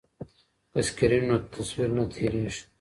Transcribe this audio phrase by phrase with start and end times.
[0.71, 2.61] که سکرین وي نو تصویر نه تیریږي.